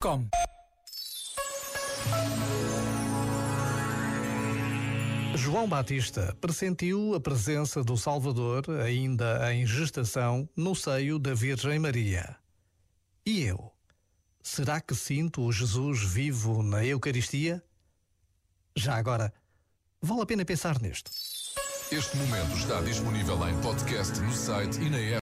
[0.00, 0.28] Com.
[5.34, 12.36] João Batista pressentiu a presença do Salvador, ainda em gestação, no seio da Virgem Maria.
[13.26, 13.72] E eu?
[14.40, 17.60] Será que sinto o Jesus vivo na Eucaristia?
[18.76, 19.34] Já agora,
[20.00, 21.10] vale a pena pensar nisto.
[21.90, 25.16] Este momento está disponível em podcast no site e na app.